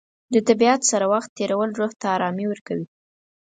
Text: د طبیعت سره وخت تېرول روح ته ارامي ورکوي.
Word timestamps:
د 0.33 0.35
طبیعت 0.47 0.81
سره 0.91 1.05
وخت 1.13 1.29
تېرول 1.39 1.69
روح 1.79 1.91
ته 1.99 2.05
ارامي 2.15 2.45
ورکوي. 2.49 2.85